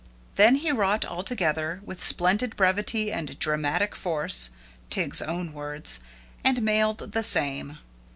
[0.33, 4.49] Then he wrought all together, with splendid brevity and dramatic force,
[4.89, 5.99] Tig's own words,
[6.43, 7.77] and mailed the same.